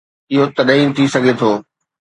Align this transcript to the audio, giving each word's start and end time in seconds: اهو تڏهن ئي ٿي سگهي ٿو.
اهو 0.31 0.43
تڏهن 0.55 0.77
ئي 0.79 0.87
ٿي 0.95 1.03
سگهي 1.13 1.33
ٿو. 1.39 1.51